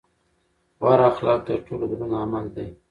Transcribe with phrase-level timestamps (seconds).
[0.79, 2.67] غوره اخلاق تر ټولو دروند عمل دی.